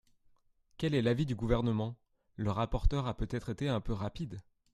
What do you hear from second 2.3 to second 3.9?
Le rapporteur a peut-être été un